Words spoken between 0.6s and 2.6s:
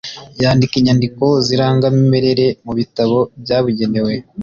inyandiko z’irangamimerere